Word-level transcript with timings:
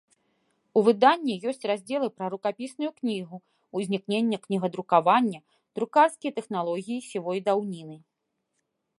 У 0.79 0.81
выданні 0.85 1.33
ёсць 1.49 1.65
раздзелы 1.71 2.07
пра 2.21 2.29
рукапісную 2.33 2.89
кнігу, 2.99 3.37
узнікненне 3.79 4.37
кнігадрукавання, 4.45 5.39
друкарскія 5.79 6.31
тэхналогіі 6.39 7.05
сівой 7.09 7.37
даўніны. 7.51 7.97